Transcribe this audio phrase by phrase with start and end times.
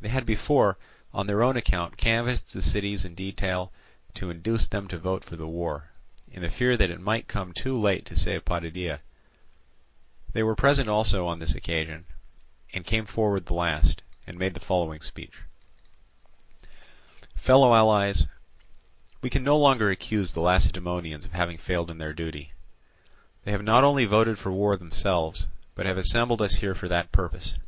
[0.00, 0.78] They had before
[1.12, 3.72] on their own account canvassed the cities in detail
[4.14, 5.90] to induce them to vote for the war,
[6.30, 9.00] in the fear that it might come too late to save Potidæa;
[10.32, 12.04] they were present also on this occasion,
[12.72, 15.34] and came forward the last, and made the following speech:
[17.34, 18.28] "Fellow allies,
[19.22, 22.52] we can no longer accuse the Lacedaemonians of having failed in their duty:
[23.42, 27.10] they have not only voted for war themselves, but have assembled us here for that
[27.10, 27.58] purpose.